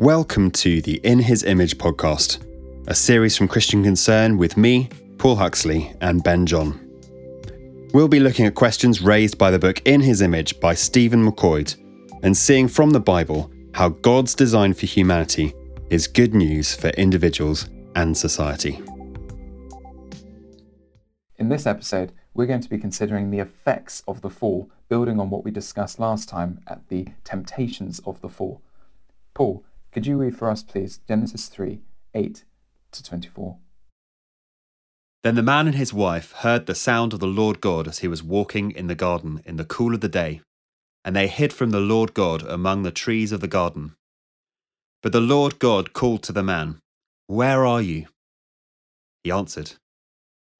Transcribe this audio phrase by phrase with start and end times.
[0.00, 2.38] Welcome to the In His Image podcast,
[2.86, 6.78] a series from Christian Concern with me, Paul Huxley, and Ben John.
[7.92, 11.74] We'll be looking at questions raised by the book In His Image by Stephen McQuoid
[12.22, 15.52] and seeing from the Bible how God's design for humanity
[15.90, 18.80] is good news for individuals and society.
[21.38, 25.28] In this episode, we're going to be considering the effects of the fall, building on
[25.28, 28.62] what we discussed last time at the temptations of the fall.
[29.34, 31.80] Paul, could you read for us, please, Genesis 3
[32.14, 32.44] 8
[32.92, 33.58] to 24?
[35.24, 38.08] Then the man and his wife heard the sound of the Lord God as he
[38.08, 40.40] was walking in the garden in the cool of the day,
[41.04, 43.96] and they hid from the Lord God among the trees of the garden.
[45.02, 46.78] But the Lord God called to the man,
[47.26, 48.06] Where are you?
[49.24, 49.72] He answered,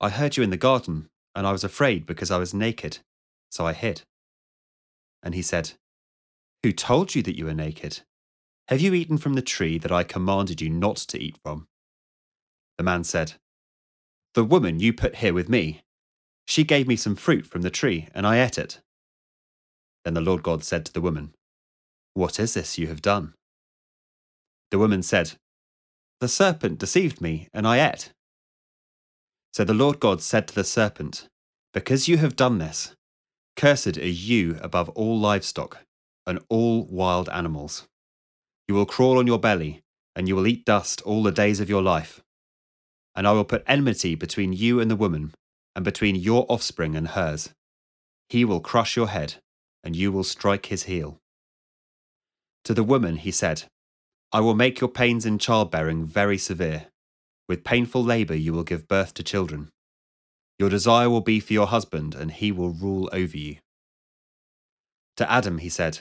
[0.00, 2.98] I heard you in the garden, and I was afraid because I was naked,
[3.50, 4.02] so I hid.
[5.22, 5.72] And he said,
[6.62, 8.00] Who told you that you were naked?
[8.68, 11.68] Have you eaten from the tree that I commanded you not to eat from?
[12.76, 13.32] The man said,
[14.34, 15.80] The woman you put here with me,
[16.46, 18.80] she gave me some fruit from the tree, and I ate it.
[20.04, 21.32] Then the Lord God said to the woman,
[22.12, 23.32] What is this you have done?
[24.70, 25.32] The woman said,
[26.20, 28.12] The serpent deceived me, and I ate.
[29.54, 31.26] So the Lord God said to the serpent,
[31.72, 32.94] Because you have done this,
[33.56, 35.78] cursed are you above all livestock
[36.26, 37.88] and all wild animals.
[38.68, 39.82] You will crawl on your belly,
[40.14, 42.22] and you will eat dust all the days of your life.
[43.16, 45.34] And I will put enmity between you and the woman,
[45.74, 47.48] and between your offspring and hers.
[48.28, 49.36] He will crush your head,
[49.82, 51.18] and you will strike his heel.
[52.64, 53.64] To the woman he said,
[54.32, 56.88] I will make your pains in childbearing very severe.
[57.48, 59.70] With painful labour you will give birth to children.
[60.58, 63.56] Your desire will be for your husband, and he will rule over you.
[65.16, 66.00] To Adam he said,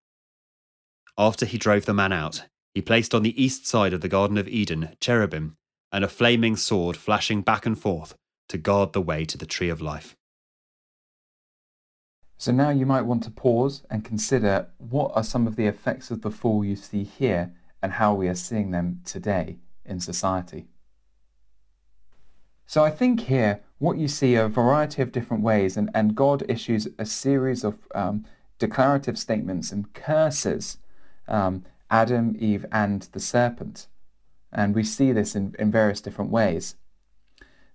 [1.21, 4.39] After he drove the man out, he placed on the east side of the Garden
[4.39, 5.53] of Eden cherubim
[5.91, 8.15] and a flaming sword flashing back and forth
[8.49, 10.15] to guard the way to the tree of life.
[12.39, 16.09] So now you might want to pause and consider what are some of the effects
[16.09, 17.53] of the fall you see here
[17.83, 20.69] and how we are seeing them today in society.
[22.65, 26.15] So I think here what you see are a variety of different ways and, and
[26.15, 28.25] God issues a series of um,
[28.57, 30.79] declarative statements and curses
[31.27, 33.87] um, Adam, Eve, and the serpent.
[34.51, 36.75] And we see this in, in various different ways.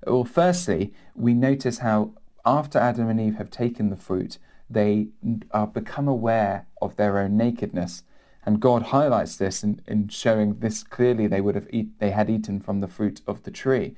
[0.06, 2.12] Well, firstly, we notice how
[2.44, 5.08] after Adam and Eve have taken the fruit, they
[5.50, 8.02] are become aware of their own nakedness.
[8.44, 12.30] And God highlights this in, in showing this clearly they would have eat, they had
[12.30, 13.96] eaten from the fruit of the tree.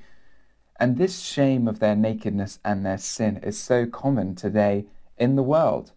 [0.79, 4.85] And this shame of their nakedness and their sin is so common today
[5.17, 5.91] in the world.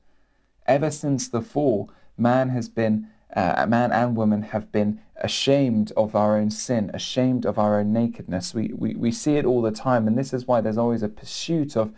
[0.67, 6.15] Ever since the fall, man has been uh, man and woman have been ashamed of
[6.15, 8.55] our own sin, ashamed of our own nakedness.
[8.55, 11.09] We, we, we see it all the time, and this is why there's always a
[11.09, 11.93] pursuit of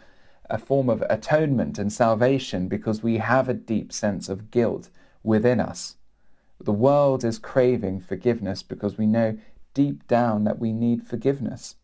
[0.51, 4.91] a form of atonement and salvation because we have a deep sense of guilt
[5.23, 5.97] within us.
[6.61, 9.39] The world is craving forgiveness because we know
[9.73, 11.77] deep down that we need forgiveness.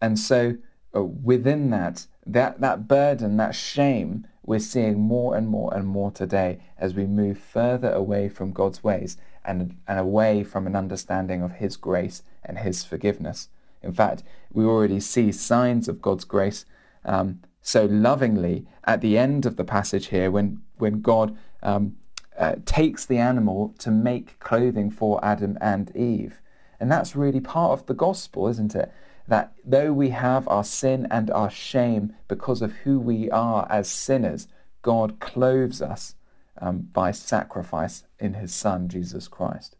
[0.00, 0.56] And so
[0.94, 6.10] uh, within that, that, that burden, that shame, we're seeing more and more and more
[6.10, 11.42] today as we move further away from God's ways and, and away from an understanding
[11.42, 13.48] of His grace and His forgiveness.
[13.82, 16.64] In fact, we already see signs of God's grace
[17.04, 21.96] um, so lovingly at the end of the passage here when, when God um,
[22.38, 26.40] uh, takes the animal to make clothing for Adam and Eve.
[26.80, 28.92] And that's really part of the gospel, isn't it?
[29.26, 33.88] That though we have our sin and our shame because of who we are as
[33.88, 34.48] sinners,
[34.82, 36.14] God clothes us
[36.60, 39.76] um, by sacrifice in his Son, Jesus Christ.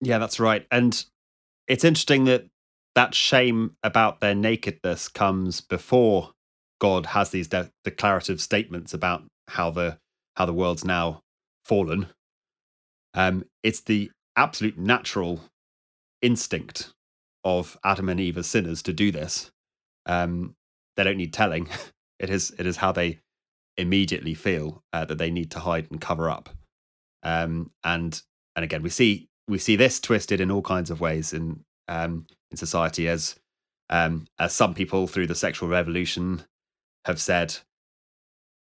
[0.00, 0.66] Yeah, that's right.
[0.70, 1.04] And
[1.68, 2.46] it's interesting that
[2.94, 6.32] that shame about their nakedness comes before
[6.78, 9.98] God has these de- declarative statements about how the
[10.36, 11.20] how the world's now
[11.64, 12.08] fallen.
[13.14, 15.40] Um, it's the absolute natural
[16.22, 16.92] instinct
[17.44, 19.50] of Adam and Eve as sinners to do this.
[20.06, 20.54] Um,
[20.96, 21.68] they don't need telling.
[22.20, 23.18] It is it is how they
[23.76, 26.50] immediately feel uh, that they need to hide and cover up.
[27.24, 28.22] Um, and
[28.54, 32.26] and again, we see we see this twisted in all kinds of ways in um,
[32.52, 33.34] in society as
[33.90, 36.44] um, as some people through the sexual revolution
[37.06, 37.56] have said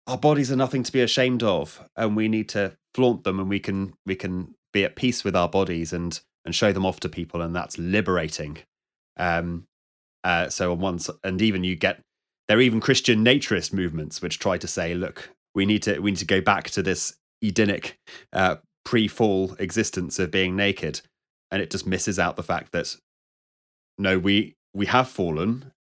[0.06, 3.48] our bodies are nothing to be ashamed of and we need to flaunt them and
[3.48, 7.00] we can we can be at peace with our bodies and and show them off
[7.00, 8.58] to people and that's liberating.
[9.16, 9.64] Um
[10.22, 12.00] uh, so on one and even you get
[12.48, 16.10] there are even christian naturist movements which try to say look we need to we
[16.10, 17.98] need to go back to this edenic
[18.32, 21.00] uh, pre-fall existence of being naked.
[21.50, 22.96] And it just misses out the fact that
[23.98, 25.72] no we we have fallen.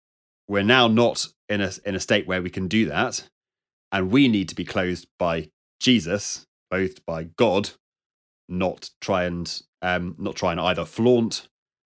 [0.48, 3.28] We're now not in a in a state where we can do that.
[3.92, 5.50] And we need to be clothed by
[5.80, 7.70] jesus clothed by god
[8.48, 11.48] not try and um not try and either flaunt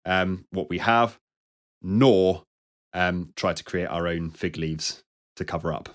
[0.04, 1.19] um what we have
[1.81, 2.42] nor
[2.92, 5.04] um try to create our own fig leaves
[5.36, 5.90] to cover up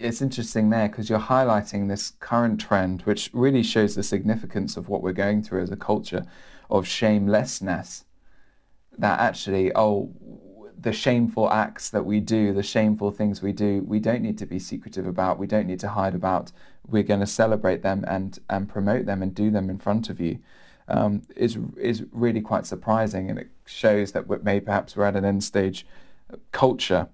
[0.00, 4.88] it's interesting there because you're highlighting this current trend, which really shows the significance of
[4.88, 6.24] what we're going through as a culture
[6.70, 8.04] of shamelessness.
[8.96, 10.14] That actually, oh,
[10.78, 14.46] the shameful acts that we do, the shameful things we do, we don't need to
[14.46, 15.38] be secretive about.
[15.38, 16.52] We don't need to hide about.
[16.88, 20.20] We're going to celebrate them and and promote them and do them in front of
[20.20, 20.38] you.
[20.90, 25.24] Um, is is really quite surprising, and it shows that maybe perhaps we're at an
[25.24, 25.86] end stage
[26.50, 27.08] culture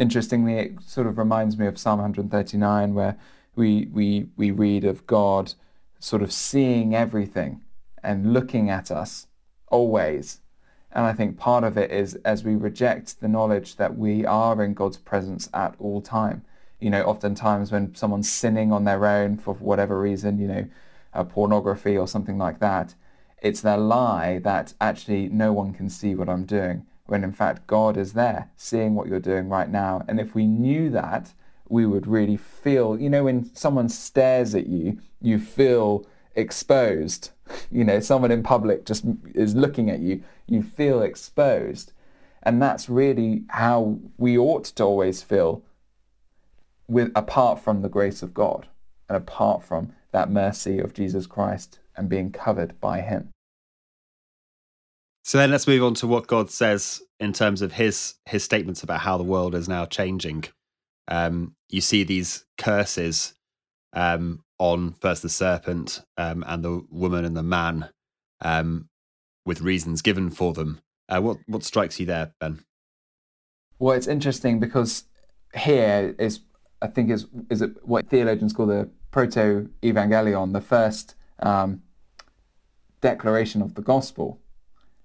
[0.00, 3.16] interestingly, it sort of reminds me of Psalm 139, where
[3.54, 5.54] we, we, we read of God
[5.98, 7.60] sort of seeing everything
[8.02, 9.26] and looking at us
[9.68, 10.40] always.
[10.92, 14.62] And I think part of it is as we reject the knowledge that we are
[14.64, 16.42] in God's presence at all time.
[16.80, 20.66] You know, oftentimes when someone's sinning on their own for whatever reason, you know,
[21.12, 22.94] uh, pornography or something like that,
[23.40, 27.66] it's their lie that actually no one can see what I'm doing when in fact
[27.66, 30.02] God is there seeing what you're doing right now.
[30.06, 31.32] And if we knew that,
[31.68, 37.30] we would really feel, you know, when someone stares at you, you feel exposed.
[37.72, 39.04] You know, someone in public just
[39.34, 41.92] is looking at you, you feel exposed.
[42.44, 45.64] And that's really how we ought to always feel
[46.86, 48.68] with apart from the grace of God
[49.08, 53.30] and apart from that mercy of Jesus Christ and being covered by him.
[55.22, 58.82] So then let's move on to what God says in terms of his his statements
[58.82, 60.44] about how the world is now changing.
[61.06, 63.34] Um, you see these curses
[63.92, 67.90] um, on first the serpent um, and the woman and the man,
[68.40, 68.88] um,
[69.44, 70.80] with reasons given for them.
[71.08, 72.64] Uh, what what strikes you there, Ben?
[73.78, 75.04] Well, it's interesting because
[75.54, 76.40] here is
[76.80, 81.82] I think is is it what theologians call the proto evangelion, the first um,
[83.00, 84.40] declaration of the gospel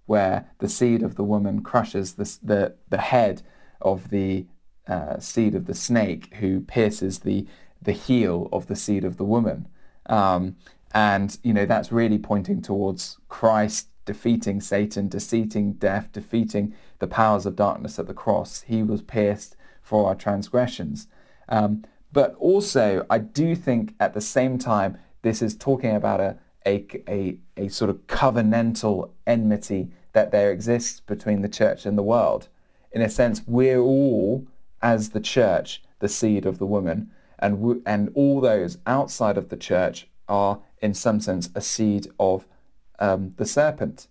[0.05, 3.41] where the seed of the woman crushes the, the, the head
[3.81, 4.45] of the
[4.87, 7.47] uh, seed of the snake who pierces the,
[7.81, 9.67] the heel of the seed of the woman.
[10.07, 10.55] Um,
[10.93, 17.45] and, you know, that's really pointing towards Christ defeating Satan, defeating death, defeating the powers
[17.45, 18.61] of darkness at the cross.
[18.61, 21.07] He was pierced for our transgressions.
[21.49, 26.37] Um, but also, I do think at the same time, this is talking about a,
[26.65, 32.03] a, a, a sort of covenantal enmity that there exists between the church and the
[32.03, 32.47] world.
[32.91, 34.47] In a sense, we're all,
[34.81, 39.57] as the church, the seed of the woman, and, and all those outside of the
[39.57, 42.47] church are, in some sense, a seed of
[42.99, 44.07] um, the serpent.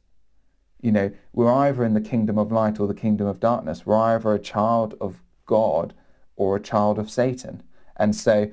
[0.81, 3.87] You know, we're either in the kingdom of light or the kingdom of darkness.
[3.87, 5.95] We're either a child of God
[6.37, 7.63] or a child of Satan.
[7.97, 8.51] And so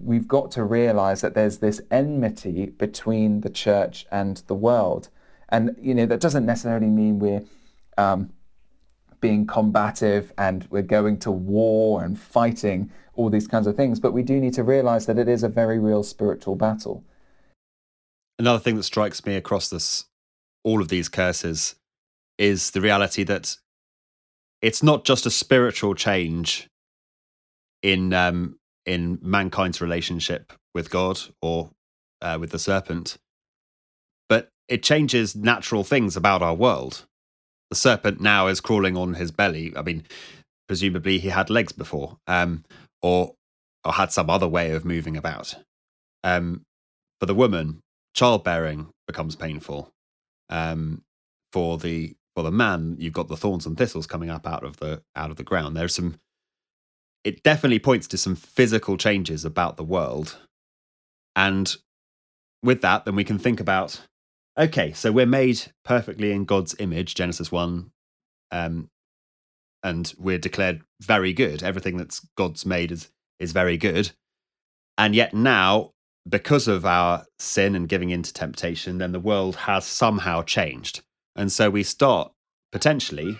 [0.00, 5.08] we've got to realize that there's this enmity between the church and the world.
[5.48, 7.44] And, you know, that doesn't necessarily mean we're
[7.98, 8.32] um,
[9.20, 14.00] being combative and we're going to war and fighting all these kinds of things.
[14.00, 17.04] But we do need to realize that it is a very real spiritual battle.
[18.38, 20.06] Another thing that strikes me across this,
[20.64, 21.76] all of these curses,
[22.38, 23.56] is the reality that
[24.60, 26.68] it's not just a spiritual change
[27.82, 31.70] in um, in mankind's relationship with God or
[32.20, 33.18] uh, with the serpent,
[34.28, 37.06] but it changes natural things about our world.
[37.70, 39.72] The serpent now is crawling on his belly.
[39.76, 40.04] I mean,
[40.68, 42.64] presumably he had legs before, um,
[43.02, 43.34] or
[43.84, 45.56] or had some other way of moving about.
[46.22, 46.62] Um,
[47.18, 47.80] for the woman,
[48.14, 49.90] childbearing becomes painful.
[50.48, 51.02] Um,
[51.52, 54.78] for the for the man, you've got the thorns and thistles coming up out of
[54.78, 55.76] the out of the ground.
[55.76, 56.16] There's some.
[57.24, 60.38] It definitely points to some physical changes about the world,
[61.36, 61.74] and
[62.62, 64.00] with that, then we can think about.
[64.58, 67.90] Okay, so we're made perfectly in God's image, Genesis one,
[68.50, 68.88] um,
[69.82, 71.62] and we're declared very good.
[71.62, 74.12] Everything that's God's made is is very good,
[74.98, 75.90] and yet now,
[76.28, 81.02] because of our sin and giving in to temptation, then the world has somehow changed
[81.36, 82.32] and so we start
[82.70, 83.38] potentially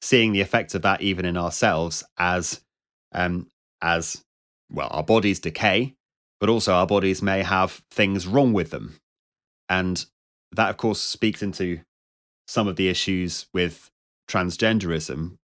[0.00, 2.60] seeing the effects of that even in ourselves as
[3.12, 3.48] um,
[3.80, 4.24] as
[4.70, 5.94] well our bodies decay,
[6.40, 8.96] but also our bodies may have things wrong with them.
[9.68, 10.04] And
[10.52, 11.80] that of course speaks into
[12.46, 13.90] some of the issues with
[14.28, 15.36] transgenderism.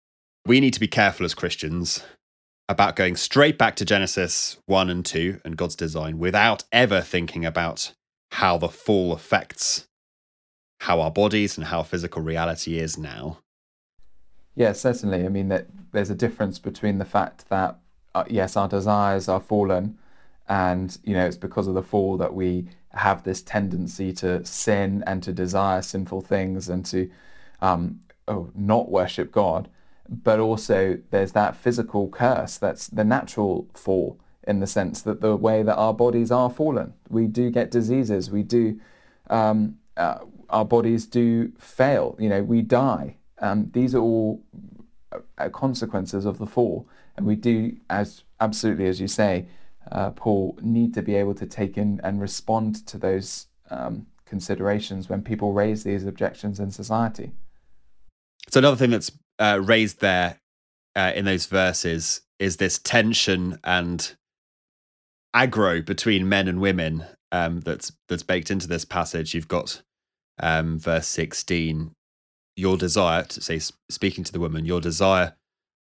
[0.46, 2.04] We need to be careful as Christians
[2.70, 7.46] about going straight back to Genesis 1 and 2 and God's design without ever thinking
[7.46, 7.94] about
[8.32, 9.88] how the fall affects
[10.82, 13.40] how our bodies and how physical reality is now.
[14.58, 15.24] Yeah, certainly.
[15.24, 17.78] I mean, that there's a difference between the fact that
[18.16, 20.00] uh, yes, our desires are fallen,
[20.50, 25.04] and you know it's because of the fall that we have this tendency to sin
[25.06, 27.08] and to desire sinful things and to
[27.62, 29.70] um, oh, not worship God.
[30.10, 35.36] But also, there's that physical curse that's the natural fall in the sense that the
[35.36, 38.80] way that our bodies are fallen, we do get diseases, we do
[39.30, 42.16] um, uh, our bodies do fail.
[42.18, 43.17] You know, we die.
[43.40, 44.42] Um, these are all
[45.38, 49.48] uh, consequences of the fall, and we do, as absolutely as you say,
[49.92, 55.10] uh, Paul, need to be able to take in and respond to those um, considerations
[55.10, 57.32] when people raise these objections in society.
[58.50, 60.40] So another thing that's uh, raised there
[60.96, 64.16] uh, in those verses is this tension and
[65.36, 69.34] aggro between men and women um, that's that's baked into this passage.
[69.34, 69.82] You've got
[70.40, 71.92] um, verse 16,
[72.58, 75.36] your desire, to say, speaking to the woman, your desire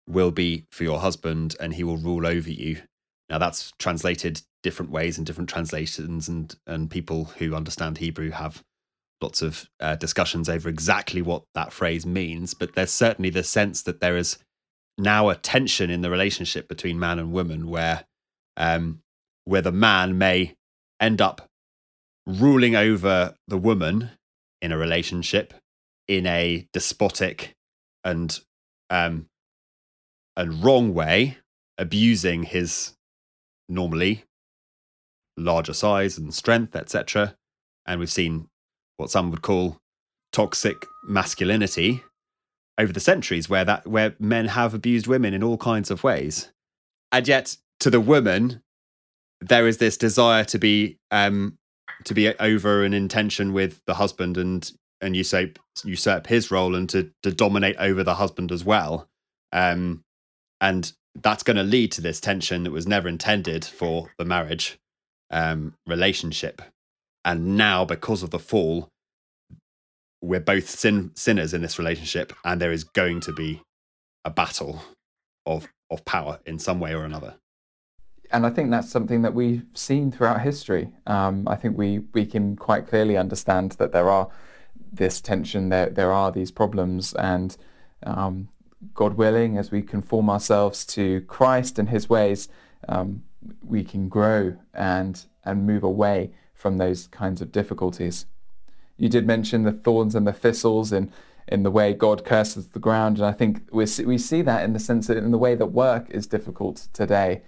[0.07, 2.81] will be for your husband and he will rule over you.
[3.29, 8.63] Now, that's translated different ways in different translations, and, and people who understand Hebrew have
[9.21, 12.53] lots of uh, discussions over exactly what that phrase means.
[12.53, 14.37] But there's certainly the sense that there is
[14.97, 18.05] now a tension in the relationship between man and woman where,
[18.55, 19.01] um,
[19.43, 20.55] where the man may
[20.99, 21.49] end up
[22.25, 24.11] ruling over the woman
[24.61, 25.53] in a relationship
[26.07, 27.55] in a despotic
[28.03, 28.39] and
[28.89, 29.27] um
[30.35, 31.37] and wrong way
[31.77, 32.93] abusing his
[33.69, 34.23] normally
[35.37, 37.35] larger size and strength etc
[37.85, 38.47] and we've seen
[38.97, 39.77] what some would call
[40.31, 42.03] toxic masculinity
[42.77, 46.51] over the centuries where that where men have abused women in all kinds of ways.
[47.11, 48.61] And yet to the woman
[49.39, 51.57] there is this desire to be um
[52.03, 56.75] to be over an intention with the husband and and you say usurp his role
[56.75, 59.07] and to to dominate over the husband as well.
[59.51, 60.03] Um
[60.59, 64.77] and that's going to lead to this tension that was never intended for the marriage
[65.31, 66.61] um relationship.
[67.25, 68.89] And now because of the fall
[70.21, 73.61] we're both sin sinners in this relationship and there is going to be
[74.25, 74.81] a battle
[75.45, 77.35] of of power in some way or another.
[78.31, 80.89] And I think that's something that we've seen throughout history.
[81.05, 84.29] Um, I think we, we can quite clearly understand that there are
[84.91, 87.57] this tension, there, there are these problems, and
[88.03, 88.49] um,
[88.93, 92.47] God willing, as we conform ourselves to Christ and his ways,
[92.87, 93.23] um,
[93.65, 98.25] we can grow and, and move away from those kinds of difficulties.
[98.97, 101.11] You did mention the thorns and the thistles in,
[101.47, 104.73] in the way God curses the ground, and I think we we see that in
[104.73, 107.41] the sense that in the way that work is difficult today.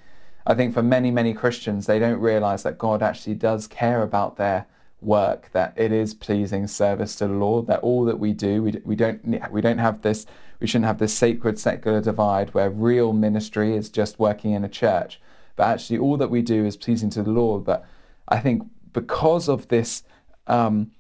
[0.47, 4.37] I think for many, many Christians, they don't realize that God actually does care about
[4.37, 4.67] their
[5.01, 8.81] work, that it is pleasing service to the Lord, that all that we do, we,
[8.83, 10.25] we don't we don't have this,
[10.59, 14.69] we shouldn't have this sacred secular divide where real ministry is just working in a
[14.69, 15.21] church,
[15.55, 17.63] but actually all that we do is pleasing to the Lord.
[17.63, 17.85] But
[18.27, 18.63] I think
[18.93, 20.03] because of this,
[20.47, 20.91] um,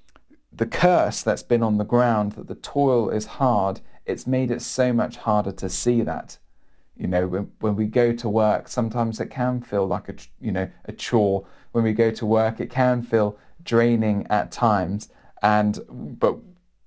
[0.51, 4.61] the curse that's been on the ground, that the toil is hard, it's made it
[4.61, 6.37] so much harder to see that.
[6.97, 10.51] You know, when, when we go to work, sometimes it can feel like a, you
[10.51, 11.45] know, a chore.
[11.71, 15.09] When we go to work, it can feel draining at times.
[15.41, 15.79] And,
[16.19, 16.37] but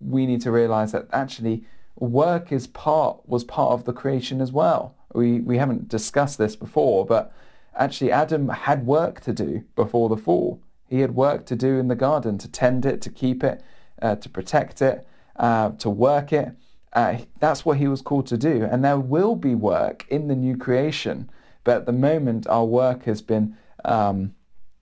[0.00, 1.64] we need to realize that actually
[1.96, 4.94] work is part, was part of the creation as well.
[5.14, 7.32] We, we haven't discussed this before, but
[7.76, 10.60] actually Adam had work to do before the fall.
[10.88, 13.62] He had work to do in the garden, to tend it, to keep it,
[14.00, 16.52] uh, to protect it, uh, to work it.
[16.92, 18.64] Uh, that's what he was called to do.
[18.70, 21.30] And there will be work in the new creation.
[21.64, 24.34] But at the moment, our work has been um,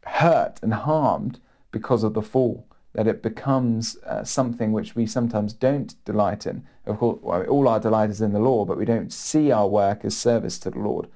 [0.04, 1.38] hurt and harmed
[1.70, 2.66] because of the fall.
[2.92, 6.66] that it becomes uh, something which we sometimes don't delight in.
[6.86, 9.68] Of course, well, all our delight is in the law, but we don't see our
[9.68, 11.06] work as service to the Lord.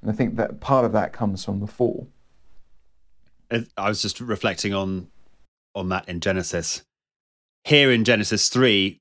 [0.00, 2.06] And I think that part of that comes from the fall.
[3.50, 5.08] I was just reflecting on
[5.74, 6.82] on that in Genesis.
[7.64, 8.98] Here in Genesis 3,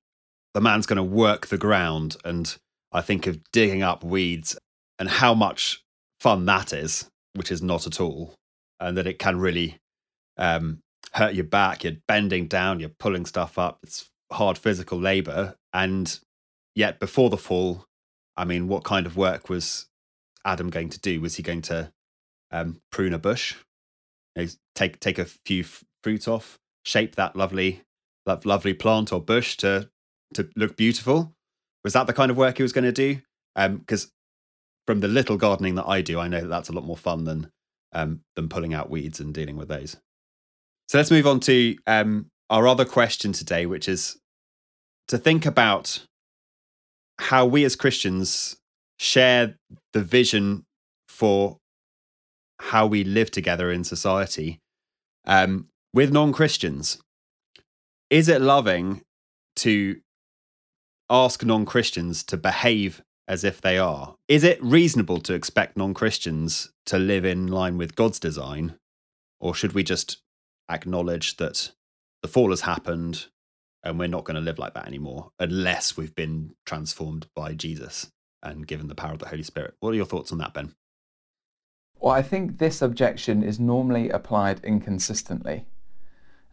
[0.54, 2.56] the man's going to work the ground and
[2.92, 4.58] I think of digging up weeds
[5.00, 5.84] and how much
[6.20, 8.36] fun that is, which is not at all,
[8.80, 9.78] and that it can really
[10.38, 10.80] um,
[11.16, 11.84] hurt your back.
[11.84, 13.80] You're bending down, you're pulling stuff up.
[13.84, 15.56] It's hard physical labor.
[15.74, 16.20] And
[16.76, 17.86] yet, before the fall,
[18.36, 19.88] I mean, what kind of work was
[20.46, 21.22] Adam going to do?
[21.22, 21.92] Was he going to
[22.52, 23.56] um, prune a bush,
[24.36, 25.64] you know, take take a few
[26.04, 27.82] fruit off, shape that lovely,
[28.26, 29.90] that lovely plant or bush to
[30.34, 31.34] to look beautiful?
[31.84, 33.22] Was that the kind of work he was going to do?
[33.56, 34.12] Because um,
[34.88, 37.26] from the little gardening that I do, I know that that's a lot more fun
[37.26, 37.52] than
[37.92, 39.98] um, than pulling out weeds and dealing with those.
[40.88, 44.18] So let's move on to um, our other question today, which is
[45.08, 46.06] to think about
[47.20, 48.58] how we as Christians
[49.00, 49.56] share
[49.94, 50.66] the vision
[51.08, 51.58] for
[52.60, 54.60] how we live together in society
[55.26, 57.00] um, with non Christians.
[58.10, 59.02] Is it loving
[59.58, 60.00] to
[61.10, 64.16] ask non Christians to behave as if they are?
[64.28, 68.76] Is it reasonable to expect non Christians to live in line with God's design?
[69.40, 70.23] Or should we just
[70.70, 71.72] acknowledge that
[72.22, 73.28] the fall has happened
[73.84, 78.12] and we're not going to live like that anymore unless we've been transformed by Jesus
[78.42, 79.76] and given the power of the Holy Spirit?
[79.80, 80.74] What are your thoughts on that, Ben?
[82.00, 85.66] Well, I think this objection is normally applied inconsistently.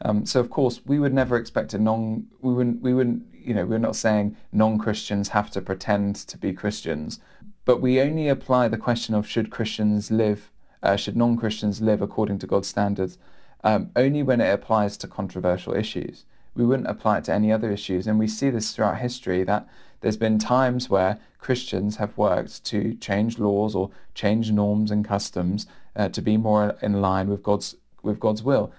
[0.02, 2.26] Um, so, of course, we would never expect a non.
[2.40, 2.80] We wouldn't.
[2.80, 3.24] We wouldn't.
[3.34, 7.20] You know, we're not saying non-Christians have to pretend to be Christians,
[7.64, 10.52] but we only apply the question of should Christians live,
[10.82, 13.18] uh, should non-Christians live according to God's standards,
[13.64, 16.24] um, only when it applies to controversial issues.
[16.54, 19.68] We wouldn't apply it to any other issues, and we see this throughout history that
[20.00, 25.66] there's been times where Christians have worked to change laws or change norms and customs
[25.96, 28.72] uh, to be more in line with God's with God's will.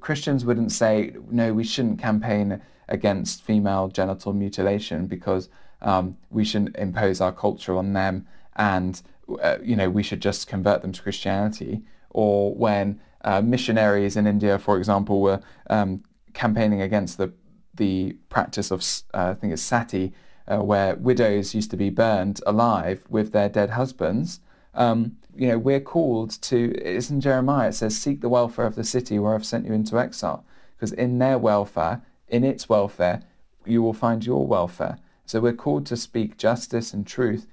[0.00, 5.48] Christians wouldn't say, no, we shouldn't campaign against female genital mutilation because
[5.82, 9.02] um, we shouldn't impose our culture on them and,
[9.40, 11.82] uh, you know, we should just convert them to Christianity.
[12.10, 16.02] Or when uh, missionaries in India, for example, were um,
[16.34, 17.32] campaigning against the,
[17.74, 18.80] the practice of,
[19.14, 20.12] uh, I think it's sati,
[20.46, 24.40] uh, where widows used to be burned alive with their dead husbands.
[24.74, 28.74] Um, you know, we're called to, it's in Jeremiah, it says, seek the welfare of
[28.74, 30.44] the city where I've sent you into exile.
[30.76, 33.22] Because in their welfare, in its welfare,
[33.66, 34.98] you will find your welfare.
[35.26, 37.46] So we're called to speak justice and truth,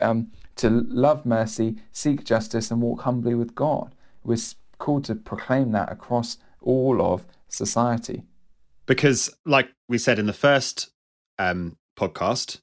[0.00, 3.94] um, to love mercy, seek justice, and walk humbly with God.
[4.24, 4.38] We're
[4.78, 8.24] called to proclaim that across all of society.
[8.86, 10.90] Because, like we said in the first
[11.38, 12.60] um, podcast,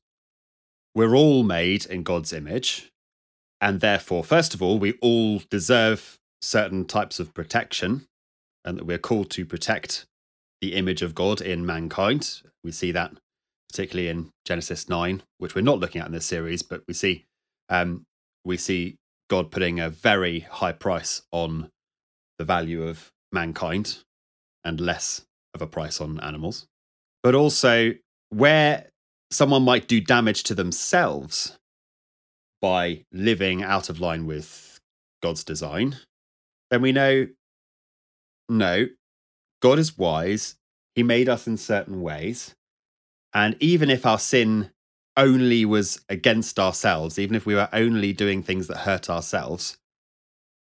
[0.96, 2.92] we're all made in God's image.
[3.60, 8.06] And therefore, first of all, we all deserve certain types of protection
[8.66, 10.06] and that we're called to protect
[10.62, 12.42] the image of God in mankind.
[12.64, 13.14] We see that
[13.74, 17.26] particularly in Genesis 9, which we're not looking at in this series, but we see
[17.70, 18.06] um,
[18.46, 18.98] we see
[19.30, 21.70] God putting a very high price on
[22.44, 24.00] the value of mankind
[24.66, 26.68] and less of a price on animals.
[27.24, 27.94] But also
[28.32, 28.90] where
[29.32, 31.58] someone might do damage to themselves
[32.62, 34.82] by living out of line with
[35.22, 35.96] God's design,
[36.70, 37.28] then we know
[38.50, 38.88] no,
[39.62, 40.56] God is wise.
[40.96, 42.56] He made us in certain ways.
[43.34, 44.72] And even if our sin
[45.16, 49.78] only was against ourselves, even if we were only doing things that hurt ourselves,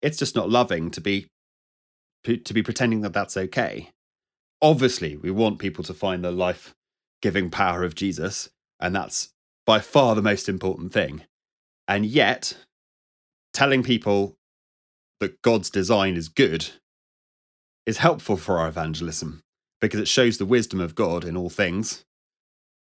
[0.00, 1.26] it's just not loving to be
[2.36, 3.90] to be pretending that that's okay.
[4.60, 9.30] Obviously, we want people to find the life-giving power of Jesus, and that's
[9.66, 11.22] by far the most important thing.
[11.86, 12.56] And yet,
[13.52, 14.36] telling people
[15.20, 16.70] that God's design is good
[17.86, 19.42] is helpful for our evangelism
[19.80, 22.04] because it shows the wisdom of God in all things.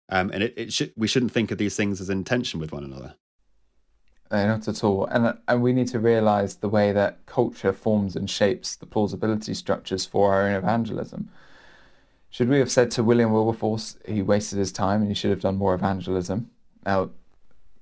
[0.09, 2.71] Um, and it, it should, we shouldn't think of these things as in tension with
[2.71, 3.15] one another.
[4.31, 5.05] No, not at all.
[5.05, 9.53] And, and we need to realize the way that culture forms and shapes the plausibility
[9.53, 11.29] structures for our own evangelism.
[12.29, 15.41] Should we have said to William Wilberforce he wasted his time and he should have
[15.41, 16.49] done more evangelism?
[16.85, 17.11] Now,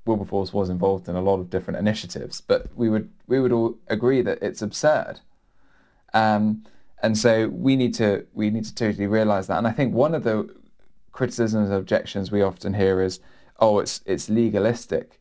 [0.06, 3.76] Wilberforce was involved in a lot of different initiatives, but we would we would all
[3.88, 5.20] agree that it's absurd.
[6.14, 6.64] Um,
[7.02, 9.58] and so we need to we need to totally realize that.
[9.58, 10.54] And I think one of the
[11.12, 13.20] criticisms and objections we often hear is,
[13.60, 15.20] oh, it's it's legalistic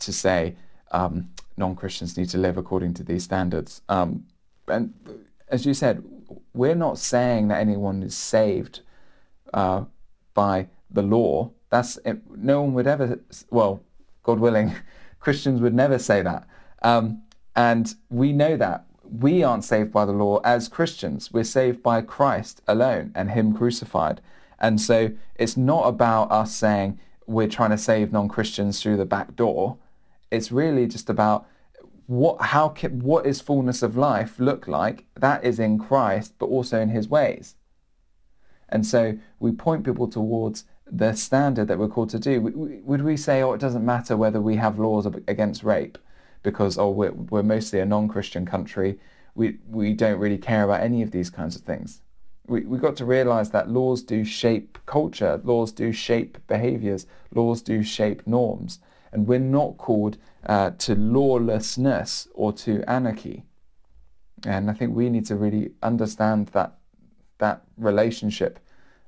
[0.00, 0.56] to say
[0.90, 3.82] um, non-Christians need to live according to these standards.
[3.88, 4.26] Um,
[4.68, 4.94] and
[5.48, 6.04] as you said,
[6.54, 8.80] we're not saying that anyone is saved
[9.54, 9.84] uh,
[10.34, 11.50] by the law.
[11.70, 11.98] That's
[12.34, 13.20] no one would ever.
[13.50, 13.82] Well,
[14.22, 14.74] God willing,
[15.20, 16.46] Christians would never say that.
[16.82, 17.22] Um,
[17.54, 21.32] and we know that we aren't saved by the law as Christians.
[21.32, 24.20] We're saved by Christ alone and Him crucified.
[24.58, 29.36] And so it's not about us saying we're trying to save non-Christians through the back
[29.36, 29.78] door.
[30.30, 31.46] It's really just about
[32.06, 35.06] what how what is fullness of life look like?
[35.14, 37.56] That is in Christ, but also in His ways.
[38.68, 42.40] And so we point people towards the standard that we're called to do.
[42.84, 45.98] Would we say, oh, it doesn't matter whether we have laws against rape
[46.42, 48.98] because, oh, we're, we're mostly a non-Christian country.
[49.34, 52.02] We, we don't really care about any of these kinds of things.
[52.46, 57.62] We, we got to realize that laws do shape culture, laws do shape behaviors, laws
[57.62, 58.78] do shape norms.
[59.16, 63.44] And we're not called uh, to lawlessness or to anarchy.
[64.44, 66.74] And I think we need to really understand that
[67.38, 68.58] that relationship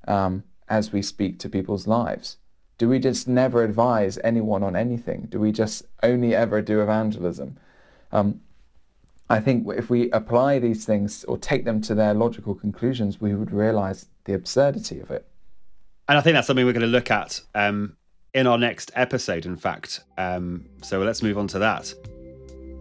[0.07, 2.38] um, as we speak to people's lives.
[2.79, 5.27] Do we just never advise anyone on anything?
[5.29, 7.59] Do we just only ever do evangelism?
[8.11, 8.40] Um,
[9.29, 13.35] I think if we apply these things or take them to their logical conclusions, we
[13.35, 15.27] would realize the absurdity of it.
[16.09, 17.99] And I think that's something we're going to look at um,
[18.35, 20.01] in our next episode, in fact.
[20.17, 21.93] Um, so let's move on to that.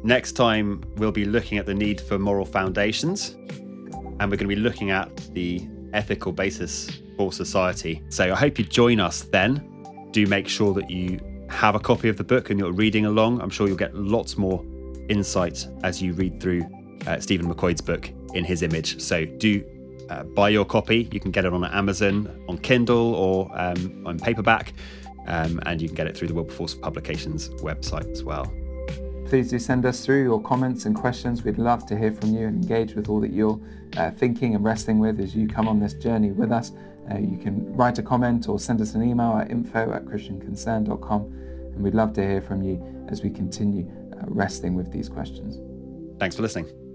[0.04, 4.48] Next time, we'll be looking at the need for moral foundations, and we're going to
[4.48, 8.04] be looking at the ethical basis for society.
[8.10, 9.64] So I hope you join us then.
[10.12, 13.42] Do make sure that you have a copy of the book and you're reading along.
[13.42, 14.64] I'm sure you'll get lots more
[15.10, 16.64] insight as you read through
[17.08, 19.02] uh, Stephen McQuoid's book in his image.
[19.02, 19.64] So do
[20.10, 21.10] uh, buy your copy.
[21.12, 24.74] You can get it on Amazon, on Kindle, or um, on paperback.
[25.28, 28.52] Um, and you can get it through the Wilberforce Publications website as well.
[29.28, 31.44] Please do send us through your comments and questions.
[31.44, 33.60] We'd love to hear from you and engage with all that you're
[33.98, 36.72] uh, thinking and wrestling with as you come on this journey with us.
[37.12, 41.22] Uh, you can write a comment or send us an email at info at christianconcern.com
[41.22, 45.60] and we'd love to hear from you as we continue uh, wrestling with these questions.
[46.20, 46.87] Thanks for listening.